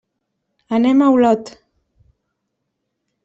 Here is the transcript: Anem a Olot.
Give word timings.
Anem 0.77 1.03
a 1.07 1.09
Olot. 1.17 1.51